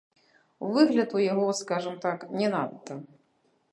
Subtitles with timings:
[0.77, 2.93] Выгляд у яго, скажам так, не надта.